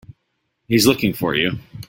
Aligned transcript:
He's 0.67 0.87
looking 0.87 1.13
for 1.13 1.35
you. 1.35 1.59